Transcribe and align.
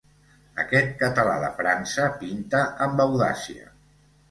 Aquest 0.63 0.95
català 1.01 1.35
de 1.43 1.51
França 1.59 2.09
pinta 2.23 2.65
amb 2.89 3.07
audàcia. 3.09 3.71